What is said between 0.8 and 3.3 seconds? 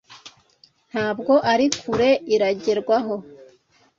Ntabwo ari kure, iragerwaho,